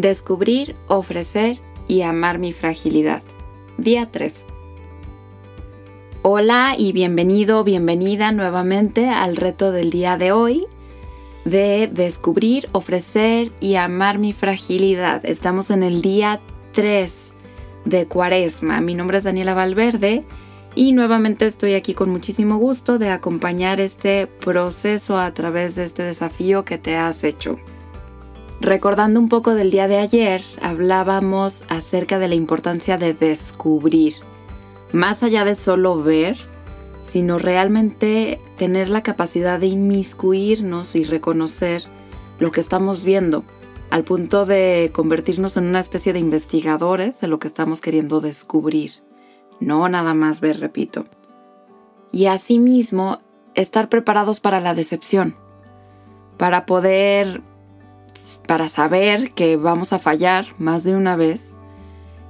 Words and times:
Descubrir, 0.00 0.76
ofrecer 0.86 1.58
y 1.88 2.02
amar 2.02 2.38
mi 2.38 2.52
fragilidad. 2.52 3.20
Día 3.78 4.06
3. 4.06 4.32
Hola 6.22 6.76
y 6.78 6.92
bienvenido, 6.92 7.64
bienvenida 7.64 8.30
nuevamente 8.30 9.08
al 9.08 9.34
reto 9.34 9.72
del 9.72 9.90
día 9.90 10.16
de 10.16 10.30
hoy 10.30 10.68
de 11.44 11.90
descubrir, 11.92 12.68
ofrecer 12.70 13.50
y 13.58 13.74
amar 13.74 14.18
mi 14.18 14.32
fragilidad. 14.32 15.26
Estamos 15.26 15.68
en 15.70 15.82
el 15.82 16.00
día 16.00 16.38
3 16.74 17.34
de 17.84 18.06
Cuaresma. 18.06 18.80
Mi 18.80 18.94
nombre 18.94 19.18
es 19.18 19.24
Daniela 19.24 19.54
Valverde 19.54 20.24
y 20.76 20.92
nuevamente 20.92 21.44
estoy 21.44 21.74
aquí 21.74 21.94
con 21.94 22.08
muchísimo 22.10 22.58
gusto 22.58 22.98
de 22.98 23.10
acompañar 23.10 23.80
este 23.80 24.28
proceso 24.28 25.18
a 25.18 25.34
través 25.34 25.74
de 25.74 25.86
este 25.86 26.04
desafío 26.04 26.64
que 26.64 26.78
te 26.78 26.94
has 26.94 27.24
hecho. 27.24 27.58
Recordando 28.60 29.20
un 29.20 29.28
poco 29.28 29.54
del 29.54 29.70
día 29.70 29.86
de 29.86 29.98
ayer, 29.98 30.42
hablábamos 30.60 31.62
acerca 31.68 32.18
de 32.18 32.26
la 32.26 32.34
importancia 32.34 32.98
de 32.98 33.14
descubrir, 33.14 34.14
más 34.92 35.22
allá 35.22 35.44
de 35.44 35.54
solo 35.54 36.02
ver, 36.02 36.36
sino 37.00 37.38
realmente 37.38 38.40
tener 38.56 38.90
la 38.90 39.04
capacidad 39.04 39.60
de 39.60 39.68
inmiscuirnos 39.68 40.96
y 40.96 41.04
reconocer 41.04 41.84
lo 42.40 42.50
que 42.50 42.60
estamos 42.60 43.04
viendo, 43.04 43.44
al 43.90 44.02
punto 44.02 44.44
de 44.44 44.90
convertirnos 44.92 45.56
en 45.56 45.68
una 45.68 45.78
especie 45.78 46.12
de 46.12 46.18
investigadores 46.18 47.20
de 47.20 47.28
lo 47.28 47.38
que 47.38 47.46
estamos 47.46 47.80
queriendo 47.80 48.20
descubrir, 48.20 49.04
no 49.60 49.88
nada 49.88 50.14
más 50.14 50.40
ver, 50.40 50.58
repito. 50.58 51.04
Y 52.10 52.26
asimismo, 52.26 53.20
estar 53.54 53.88
preparados 53.88 54.40
para 54.40 54.60
la 54.60 54.74
decepción, 54.74 55.36
para 56.36 56.66
poder 56.66 57.42
para 58.48 58.66
saber 58.66 59.32
que 59.32 59.58
vamos 59.58 59.92
a 59.92 59.98
fallar 59.98 60.46
más 60.56 60.82
de 60.82 60.96
una 60.96 61.16
vez 61.16 61.58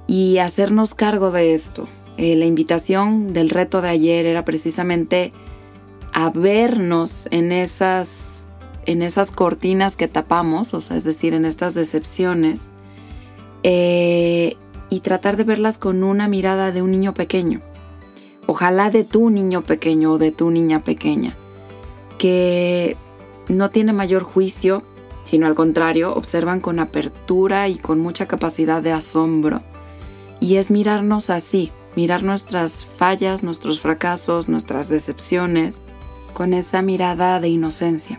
y 0.05 0.39
hacernos 0.39 0.93
cargo 0.93 1.31
de 1.31 1.53
esto. 1.53 1.87
Eh, 2.17 2.35
la 2.35 2.45
invitación 2.45 3.31
del 3.31 3.49
reto 3.49 3.81
de 3.81 3.87
ayer 3.87 4.25
era 4.25 4.43
precisamente 4.43 5.31
a 6.11 6.29
vernos 6.29 7.29
en 7.31 7.53
esas, 7.53 8.49
en 8.85 9.01
esas 9.01 9.31
cortinas 9.31 9.95
que 9.95 10.09
tapamos, 10.09 10.73
o 10.73 10.81
sea, 10.81 10.97
es 10.97 11.05
decir, 11.05 11.33
en 11.33 11.45
estas 11.45 11.73
decepciones, 11.73 12.71
eh, 13.63 14.57
y 14.89 14.99
tratar 14.99 15.37
de 15.37 15.45
verlas 15.45 15.77
con 15.77 16.03
una 16.03 16.27
mirada 16.27 16.73
de 16.73 16.81
un 16.81 16.91
niño 16.91 17.13
pequeño. 17.13 17.61
Ojalá 18.45 18.89
de 18.89 19.05
tu 19.05 19.29
niño 19.29 19.61
pequeño 19.61 20.11
o 20.11 20.17
de 20.17 20.33
tu 20.33 20.51
niña 20.51 20.81
pequeña, 20.81 21.37
que 22.17 22.97
no 23.47 23.69
tiene 23.69 23.93
mayor 23.93 24.23
juicio 24.23 24.83
sino 25.29 25.45
al 25.45 25.53
contrario, 25.53 26.15
observan 26.15 26.59
con 26.59 26.79
apertura 26.79 27.67
y 27.67 27.77
con 27.77 27.99
mucha 27.99 28.27
capacidad 28.27 28.81
de 28.81 28.91
asombro. 28.91 29.61
Y 30.39 30.55
es 30.55 30.71
mirarnos 30.71 31.29
así, 31.29 31.71
mirar 31.95 32.23
nuestras 32.23 32.87
fallas, 32.87 33.43
nuestros 33.43 33.79
fracasos, 33.79 34.49
nuestras 34.49 34.89
decepciones, 34.89 35.81
con 36.33 36.55
esa 36.55 36.81
mirada 36.81 37.39
de 37.39 37.47
inocencia. 37.47 38.17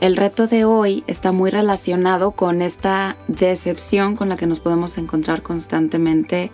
El 0.00 0.16
reto 0.16 0.46
de 0.46 0.64
hoy 0.64 1.04
está 1.06 1.32
muy 1.32 1.50
relacionado 1.50 2.30
con 2.30 2.62
esta 2.62 3.18
decepción 3.28 4.16
con 4.16 4.30
la 4.30 4.38
que 4.38 4.46
nos 4.46 4.60
podemos 4.60 4.96
encontrar 4.96 5.42
constantemente 5.42 6.50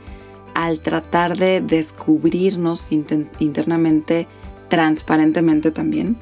al 0.54 0.80
tratar 0.80 1.38
de 1.38 1.60
descubrirnos 1.60 2.90
internamente, 2.90 4.26
transparentemente 4.68 5.70
también 5.70 6.16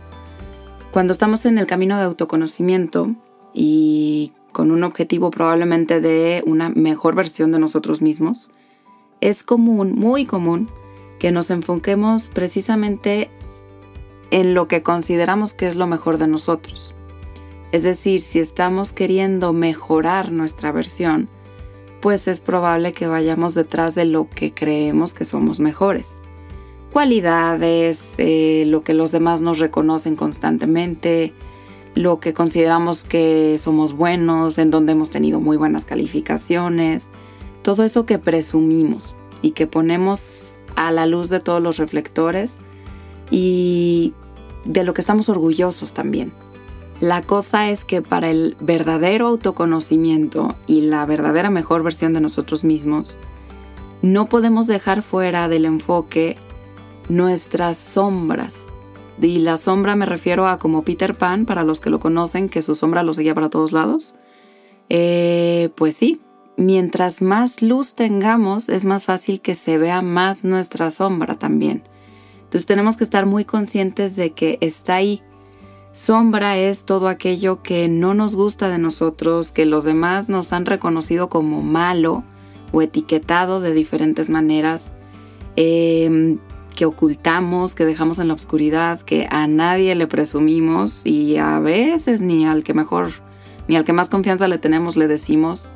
cuando 0.97 1.13
estamos 1.13 1.45
en 1.45 1.59
el 1.59 1.67
camino 1.67 1.99
de 1.99 2.05
autoconocimiento 2.05 3.15
y 3.53 4.33
con 4.53 4.71
un 4.71 4.83
objetivo 4.83 5.31
probablemente 5.31 6.01
de 6.01 6.43
una 6.47 6.71
mejor 6.71 7.15
versión 7.15 7.53
de 7.53 7.59
nosotros 7.59 8.01
mismos, 8.01 8.51
es 9.21 9.43
común, 9.43 9.93
muy 9.95 10.25
común, 10.25 10.71
que 11.19 11.33
nos 11.33 11.51
enfoquemos 11.51 12.31
precisamente 12.31 13.29
en 14.31 14.55
lo 14.55 14.69
que 14.69 14.83
consideramos 14.83 15.53
que 15.53 15.67
es 15.67 15.77
lo 15.77 15.87
mejor 15.87 16.17
de 16.17 16.29
nosotros. 16.29 16.95
Es 17.73 17.83
decir, 17.83 18.23
si 18.23 18.39
estamos 18.39 18.95
queriendo 18.95 19.53
mejorar 19.53 20.33
nuestra 20.33 20.73
versión, 20.73 21.29
pues 22.01 22.27
es 22.27 22.41
probable 22.41 22.95
que 22.95 23.06
vayamos 23.06 23.53
detrás 23.53 23.95
de 23.95 24.06
lo 24.06 24.31
que 24.31 24.55
creemos 24.55 25.12
que 25.12 25.27
somos 25.27 25.61
mejores 25.61 26.21
cualidades, 26.97 28.15
eh, 28.17 28.65
lo 28.69 28.81
que 28.81 28.95
los 28.95 29.12
demás 29.12 29.43
nos 29.43 29.59
reconocen 29.59 30.17
constantemente, 30.17 31.34
lo 31.95 32.21
que 32.21 32.33
consideramos 32.33 33.05
que 33.05 33.59
somos 33.59 33.93
buenos, 33.93 34.57
en 34.57 34.71
donde 34.71 34.93
hemos 34.93 35.11
tenido 35.11 35.39
muy 35.39 35.59
buenas 35.59 35.85
calificaciones, 35.85 37.11
todo 37.61 37.85
eso 37.85 38.06
que 38.06 38.19
presumimos 38.19 39.15
y 39.43 39.51
que 39.51 39.67
ponemos 39.67 40.56
a 40.75 40.91
la 40.91 41.05
luz 41.05 41.29
de 41.29 41.39
todos 41.39 41.62
los 41.62 41.77
reflectores 41.77 42.61
y 43.31 44.15
de 44.65 44.83
lo 44.83 44.95
que 44.95 45.03
estamos 45.03 45.29
orgullosos 45.29 45.93
también. 45.93 46.33
La 47.03 47.21
cosa 47.21 47.69
es 47.69 47.85
que 47.85 48.01
para 48.01 48.31
el 48.31 48.56
verdadero 48.59 49.27
autoconocimiento 49.27 50.55
y 50.67 50.81
la 50.81 51.05
verdadera 51.05 51.51
mejor 51.51 51.83
versión 51.83 52.15
de 52.15 52.23
nosotros 52.23 52.65
mismos, 52.65 53.19
no 54.01 54.31
podemos 54.31 54.67
dejar 54.67 55.03
fuera 55.03 55.47
del 55.49 55.67
enfoque 55.67 56.39
nuestras 57.09 57.77
sombras. 57.77 58.67
Y 59.21 59.39
la 59.39 59.56
sombra 59.56 59.97
me 59.97 60.06
refiero 60.06 60.47
a 60.47 60.59
como 60.59 60.83
Peter 60.83 61.15
Pan, 61.15 61.47
para 61.47 61.65
los 61.65 61.81
que 61.81 61.91
lo 61.91 62.00
conocen, 62.00 62.49
que 62.49 62.62
su 62.62 62.75
sombra 62.75 63.03
lo 63.03 63.15
seguía 63.15 63.34
para 63.34 63.49
todos 63.49 63.72
lados. 63.72 64.15
Eh, 64.89 65.71
pues 65.75 65.97
sí, 65.97 66.21
mientras 66.56 67.22
más 67.22 67.62
luz 67.62 67.94
tengamos, 67.94 68.69
es 68.69 68.84
más 68.84 69.06
fácil 69.06 69.41
que 69.41 69.55
se 69.55 69.78
vea 69.78 70.03
más 70.03 70.44
nuestra 70.44 70.91
sombra 70.91 71.39
también. 71.39 71.83
Entonces 72.39 72.67
tenemos 72.67 72.97
que 72.97 73.05
estar 73.05 73.27
muy 73.27 73.44
conscientes 73.44 74.17
de 74.17 74.33
que 74.33 74.59
está 74.61 74.97
ahí. 74.97 75.23
Sombra 75.93 76.59
es 76.59 76.84
todo 76.84 77.09
aquello 77.09 77.62
que 77.62 77.88
no 77.88 78.12
nos 78.12 78.37
gusta 78.37 78.69
de 78.69 78.78
nosotros, 78.78 79.50
que 79.50 79.65
los 79.65 79.84
demás 79.84 80.28
nos 80.28 80.53
han 80.53 80.67
reconocido 80.67 81.31
como 81.31 81.62
malo 81.62 82.23
o 82.73 82.83
etiquetado 82.83 83.61
de 83.61 83.73
diferentes 83.73 84.28
maneras. 84.28 84.93
Eh, 85.56 86.38
que 86.76 86.84
ocultamos, 86.84 87.75
que 87.75 87.84
dejamos 87.84 88.20
en 88.20 88.28
la 88.28 88.34
oscuridad, 88.34 89.00
que 89.00 89.26
a 89.31 89.48
nadie 89.48 89.97
le 89.97 90.06
presumimos 90.06 91.04
y 91.04 91.38
a 91.38 91.59
veces 91.59 92.20
ni 92.20 92.47
al 92.47 92.62
que 92.62 92.75
mejor, 92.75 93.10
ni 93.66 93.75
al 93.75 93.82
que 93.82 93.92
más 93.92 94.09
confianza 94.09 94.47
le 94.47 94.59
tenemos 94.59 94.97
le 94.97 95.09
decimos. 95.09 95.69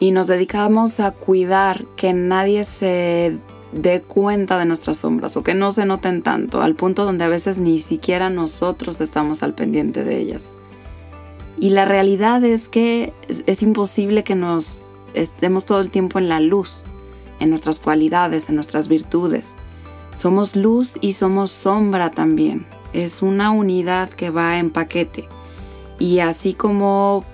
Y 0.00 0.10
nos 0.10 0.26
dedicamos 0.26 0.98
a 0.98 1.12
cuidar 1.12 1.84
que 1.96 2.12
nadie 2.12 2.64
se 2.64 3.38
dé 3.72 4.02
cuenta 4.02 4.58
de 4.58 4.64
nuestras 4.64 4.96
sombras 4.96 5.36
o 5.36 5.42
que 5.42 5.54
no 5.54 5.70
se 5.70 5.84
noten 5.84 6.22
tanto, 6.22 6.62
al 6.62 6.74
punto 6.74 7.04
donde 7.04 7.24
a 7.24 7.28
veces 7.28 7.58
ni 7.58 7.78
siquiera 7.78 8.30
nosotros 8.30 9.00
estamos 9.00 9.42
al 9.42 9.54
pendiente 9.54 10.02
de 10.02 10.18
ellas. 10.18 10.52
Y 11.58 11.70
la 11.70 11.84
realidad 11.84 12.42
es 12.42 12.68
que 12.68 13.12
es, 13.28 13.44
es 13.46 13.62
imposible 13.62 14.24
que 14.24 14.34
nos 14.34 14.80
estemos 15.12 15.66
todo 15.66 15.80
el 15.80 15.90
tiempo 15.90 16.18
en 16.18 16.28
la 16.28 16.40
luz, 16.40 16.82
en 17.38 17.50
nuestras 17.50 17.80
cualidades, 17.80 18.48
en 18.48 18.54
nuestras 18.54 18.88
virtudes. 18.88 19.56
Somos 20.14 20.56
luz 20.56 20.96
y 21.00 21.12
somos 21.12 21.50
sombra 21.50 22.10
también. 22.10 22.66
Es 22.92 23.22
una 23.22 23.50
unidad 23.50 24.08
que 24.08 24.30
va 24.30 24.58
en 24.58 24.70
paquete. 24.70 25.28
Y 25.98 26.20
así 26.20 26.54
como 26.54 27.24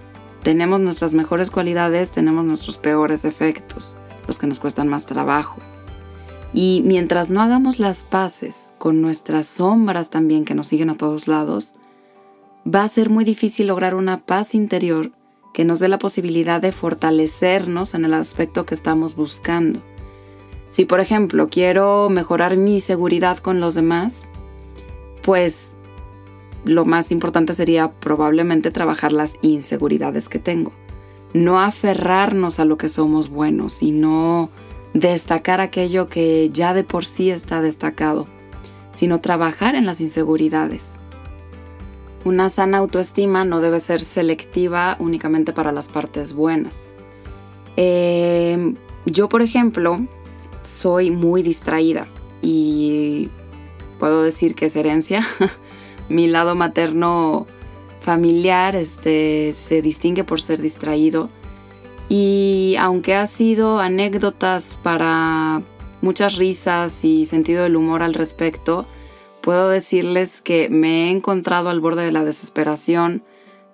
tenemos 0.42 0.80
nuestras 0.80 1.14
mejores 1.14 1.50
cualidades, 1.50 2.10
tenemos 2.10 2.44
nuestros 2.44 2.78
peores 2.78 3.22
defectos, 3.22 3.98
los 4.26 4.38
que 4.38 4.46
nos 4.46 4.60
cuestan 4.60 4.88
más 4.88 5.06
trabajo. 5.06 5.58
Y 6.52 6.82
mientras 6.84 7.30
no 7.30 7.42
hagamos 7.42 7.78
las 7.78 8.02
paces 8.02 8.72
con 8.78 9.02
nuestras 9.02 9.46
sombras 9.46 10.10
también 10.10 10.44
que 10.44 10.54
nos 10.54 10.68
siguen 10.68 10.90
a 10.90 10.96
todos 10.96 11.28
lados, 11.28 11.74
va 12.66 12.82
a 12.82 12.88
ser 12.88 13.10
muy 13.10 13.24
difícil 13.24 13.68
lograr 13.68 13.94
una 13.94 14.18
paz 14.18 14.54
interior 14.54 15.12
que 15.52 15.64
nos 15.64 15.78
dé 15.78 15.88
la 15.88 15.98
posibilidad 15.98 16.60
de 16.60 16.72
fortalecernos 16.72 17.94
en 17.94 18.04
el 18.04 18.14
aspecto 18.14 18.66
que 18.66 18.74
estamos 18.74 19.14
buscando. 19.14 19.82
Si 20.70 20.84
por 20.84 21.00
ejemplo 21.00 21.48
quiero 21.50 22.08
mejorar 22.08 22.56
mi 22.56 22.80
seguridad 22.80 23.38
con 23.38 23.60
los 23.60 23.74
demás, 23.74 24.26
pues 25.22 25.76
lo 26.64 26.84
más 26.84 27.10
importante 27.10 27.52
sería 27.54 27.90
probablemente 27.90 28.70
trabajar 28.70 29.12
las 29.12 29.34
inseguridades 29.42 30.28
que 30.28 30.38
tengo. 30.38 30.72
No 31.34 31.60
aferrarnos 31.60 32.60
a 32.60 32.64
lo 32.64 32.78
que 32.78 32.88
somos 32.88 33.30
buenos 33.30 33.82
y 33.82 33.90
no 33.90 34.48
destacar 34.94 35.60
aquello 35.60 36.08
que 36.08 36.50
ya 36.52 36.72
de 36.72 36.84
por 36.84 37.04
sí 37.04 37.30
está 37.30 37.62
destacado, 37.62 38.26
sino 38.92 39.20
trabajar 39.20 39.74
en 39.74 39.86
las 39.86 40.00
inseguridades. 40.00 41.00
Una 42.24 42.48
sana 42.48 42.78
autoestima 42.78 43.44
no 43.44 43.60
debe 43.60 43.80
ser 43.80 44.00
selectiva 44.00 44.96
únicamente 45.00 45.52
para 45.52 45.72
las 45.72 45.88
partes 45.88 46.32
buenas. 46.32 46.94
Eh, 47.76 48.74
yo, 49.06 49.28
por 49.28 49.40
ejemplo, 49.42 50.00
soy 50.60 51.10
muy 51.10 51.42
distraída 51.42 52.08
y 52.42 53.28
puedo 53.98 54.22
decir 54.22 54.54
que 54.54 54.66
es 54.66 54.76
herencia. 54.76 55.26
Mi 56.08 56.26
lado 56.26 56.54
materno 56.54 57.46
familiar 58.00 58.74
este, 58.74 59.52
se 59.52 59.82
distingue 59.82 60.24
por 60.24 60.40
ser 60.40 60.60
distraído 60.60 61.28
y 62.10 62.74
aunque 62.80 63.14
ha 63.14 63.26
sido 63.26 63.78
anécdotas 63.78 64.76
para 64.82 65.62
muchas 66.00 66.36
risas 66.36 67.04
y 67.04 67.24
sentido 67.24 67.62
del 67.62 67.76
humor 67.76 68.02
al 68.02 68.14
respecto, 68.14 68.84
puedo 69.40 69.68
decirles 69.68 70.40
que 70.40 70.68
me 70.68 71.04
he 71.04 71.10
encontrado 71.10 71.68
al 71.68 71.80
borde 71.80 72.04
de 72.04 72.10
la 72.10 72.24
desesperación, 72.24 73.22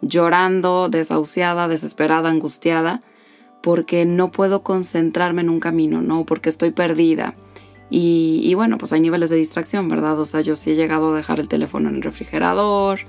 llorando, 0.02 0.90
desahuciada, 0.90 1.66
desesperada, 1.66 2.28
angustiada, 2.28 3.00
porque 3.66 4.04
no 4.04 4.30
puedo 4.30 4.62
concentrarme 4.62 5.42
en 5.42 5.50
un 5.50 5.58
camino, 5.58 6.00
¿no? 6.00 6.24
Porque 6.24 6.48
estoy 6.48 6.70
perdida. 6.70 7.34
Y, 7.90 8.40
y, 8.44 8.54
bueno, 8.54 8.78
pues 8.78 8.92
hay 8.92 9.00
niveles 9.00 9.28
de 9.28 9.34
distracción, 9.34 9.88
¿verdad? 9.88 10.20
O 10.20 10.24
sea, 10.24 10.40
yo 10.40 10.54
sí 10.54 10.70
he 10.70 10.76
llegado 10.76 11.12
a 11.12 11.16
dejar 11.16 11.40
el 11.40 11.48
teléfono 11.48 11.88
en 11.88 11.96
el 11.96 12.02
refrigerador. 12.02 13.00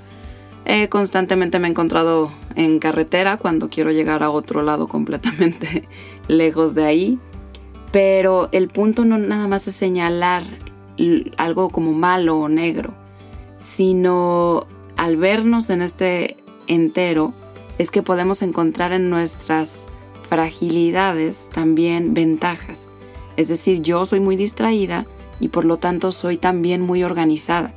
Eh, 0.65 0.89
constantemente 0.89 1.59
me 1.59 1.67
he 1.67 1.69
encontrado 1.69 2.31
en 2.55 2.79
carretera 2.79 3.37
cuando 3.37 3.69
quiero 3.69 3.91
llegar 3.91 4.23
a 4.23 4.31
otro 4.31 4.63
lado 4.63 4.87
completamente 4.87 5.87
lejos 6.27 6.73
de 6.73 6.85
ahí. 6.85 7.19
Pero 7.91 8.49
el 8.51 8.67
punto 8.67 9.05
no 9.05 9.19
nada 9.19 9.47
más 9.47 9.67
es 9.67 9.75
señalar 9.75 10.43
algo 11.37 11.69
como 11.69 11.93
malo 11.93 12.35
o 12.39 12.49
negro, 12.49 12.95
sino 13.59 14.65
al 14.95 15.17
vernos 15.17 15.69
en 15.69 15.83
este 15.83 16.35
entero 16.65 17.31
es 17.77 17.91
que 17.91 18.01
podemos 18.01 18.41
encontrar 18.41 18.91
en 18.91 19.11
nuestras 19.11 19.86
fragilidades 20.29 21.49
también 21.53 22.13
ventajas. 22.13 22.91
Es 23.35 23.47
decir, 23.47 23.81
yo 23.81 24.05
soy 24.05 24.19
muy 24.19 24.35
distraída 24.35 25.05
y 25.39 25.49
por 25.49 25.65
lo 25.65 25.77
tanto 25.77 26.11
soy 26.11 26.37
también 26.37 26.81
muy 26.81 27.03
organizada. 27.03 27.73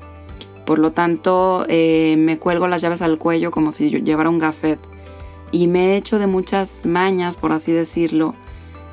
Por 0.67 0.79
lo 0.79 0.93
tanto, 0.93 1.67
eh, 1.69 2.15
me 2.19 2.39
cuelgo 2.39 2.69
las 2.69 2.81
llaves 2.81 3.03
al 3.03 3.19
cuello 3.19 3.51
como 3.51 3.73
si 3.73 3.91
yo 3.91 3.99
llevara 3.99 4.31
un 4.31 4.39
gafet. 4.39 4.79
Y 5.53 5.67
me 5.67 5.93
he 5.93 5.97
hecho 5.97 6.19
de 6.19 6.27
muchas 6.29 6.87
mañas, 6.87 7.37
por 7.37 7.53
así 7.53 7.73
decirlo, 7.73 8.35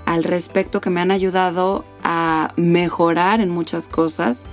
al 0.05 0.23
respecto 0.23 0.81
que 0.81 0.89
me 0.89 1.01
han 1.01 1.11
ayudado 1.11 1.85
a 2.03 2.51
mejorar 2.55 3.41
en 3.41 3.49
muchas 3.49 3.89
cosas 3.89 4.45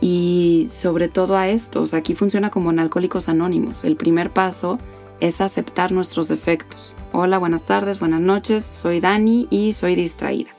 y 0.00 0.68
sobre 0.70 1.08
todo 1.08 1.36
a 1.36 1.48
estos. 1.48 1.94
Aquí 1.94 2.14
funciona 2.14 2.50
como 2.50 2.70
en 2.70 2.80
Alcohólicos 2.80 3.28
Anónimos. 3.28 3.84
El 3.84 3.96
primer 3.96 4.30
paso 4.30 4.78
es 5.20 5.40
aceptar 5.40 5.92
nuestros 5.92 6.28
defectos. 6.28 6.96
Hola, 7.18 7.38
buenas 7.38 7.64
tardes, 7.64 7.98
buenas 7.98 8.20
noches, 8.20 8.62
soy 8.62 9.00
Dani 9.00 9.48
y 9.48 9.72
soy 9.72 9.94
distraída. 9.94 10.50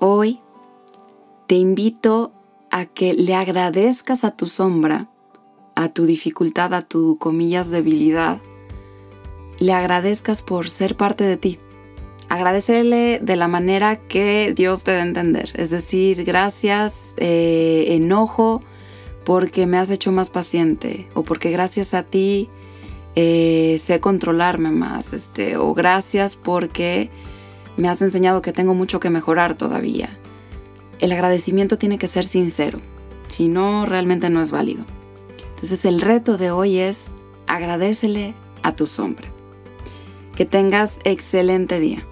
Hoy 0.00 0.40
te 1.46 1.54
invito 1.54 2.32
a 2.72 2.84
que 2.84 3.14
le 3.14 3.36
agradezcas 3.36 4.24
a 4.24 4.32
tu 4.32 4.48
sombra, 4.48 5.06
a 5.76 5.88
tu 5.90 6.04
dificultad, 6.04 6.74
a 6.74 6.82
tu 6.82 7.16
comillas 7.18 7.70
debilidad, 7.70 8.40
le 9.60 9.72
agradezcas 9.72 10.42
por 10.42 10.68
ser 10.68 10.96
parte 10.96 11.22
de 11.22 11.36
ti. 11.36 11.60
Agradecele 12.28 13.20
de 13.20 13.36
la 13.36 13.46
manera 13.46 13.94
que 13.94 14.52
Dios 14.52 14.82
te 14.82 14.90
a 14.90 15.02
entender. 15.04 15.52
Es 15.54 15.70
decir, 15.70 16.24
gracias, 16.24 17.14
eh, 17.18 17.84
enojo, 17.90 18.62
porque 19.24 19.66
me 19.66 19.78
has 19.78 19.90
hecho 19.90 20.10
más 20.10 20.28
paciente 20.28 21.08
o 21.14 21.22
porque 21.22 21.52
gracias 21.52 21.94
a 21.94 22.02
ti 22.02 22.50
eh, 23.16 23.76
sé 23.78 24.00
controlarme 24.00 24.70
más, 24.70 25.12
este, 25.12 25.56
o 25.56 25.74
gracias 25.74 26.36
porque 26.36 27.10
me 27.76 27.88
has 27.88 28.02
enseñado 28.02 28.42
que 28.42 28.52
tengo 28.52 28.74
mucho 28.74 29.00
que 29.00 29.10
mejorar 29.10 29.56
todavía. 29.56 30.18
El 31.00 31.12
agradecimiento 31.12 31.78
tiene 31.78 31.98
que 31.98 32.06
ser 32.06 32.24
sincero, 32.24 32.78
si 33.28 33.48
no, 33.48 33.86
realmente 33.86 34.30
no 34.30 34.40
es 34.40 34.50
válido. 34.50 34.84
Entonces 35.50 35.84
el 35.84 36.00
reto 36.00 36.36
de 36.36 36.50
hoy 36.50 36.78
es 36.78 37.10
agradecele 37.46 38.34
a 38.62 38.74
tu 38.74 38.86
sombra. 38.86 39.28
Que 40.36 40.44
tengas 40.44 40.98
excelente 41.04 41.78
día. 41.78 42.04